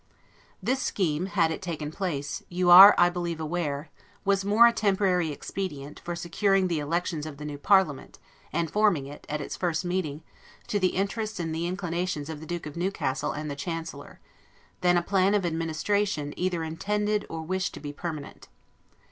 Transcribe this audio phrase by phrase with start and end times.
[0.63, 3.91] This scheme, had it taken place, you are, I believe aware,
[4.25, 8.17] was more a temporary expedient, for securing the elections of the new parliament,
[8.51, 10.23] and forming it, at its first meeting,
[10.69, 14.19] to the interests and the inclinations of the Duke of Newcastle and the Chancellor,
[14.81, 18.47] than a plan of administration either intended or wished to be permanent.